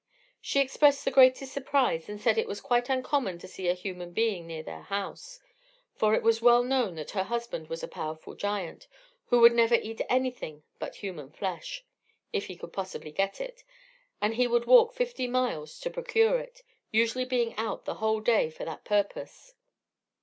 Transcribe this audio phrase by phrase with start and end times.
[0.41, 4.13] She expressed the greatest surprise, and said it was quite uncommon to see a human
[4.13, 5.39] being near their house;
[5.95, 8.87] for it was well known that her husband was a powerful giant,
[9.25, 11.85] who would never eat anything but human flesh,
[12.33, 13.63] if he could possibly get it;
[14.19, 18.49] that he would walk fifty miles to procure it, usually being out the whole day
[18.49, 19.53] for that purpose.